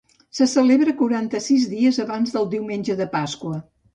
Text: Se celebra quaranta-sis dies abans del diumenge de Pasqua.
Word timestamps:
Se 0.35 0.45
celebra 0.53 0.93
quaranta-sis 1.01 1.67
dies 1.75 2.01
abans 2.05 2.35
del 2.37 2.49
diumenge 2.57 2.99
de 3.03 3.07
Pasqua. 3.15 3.55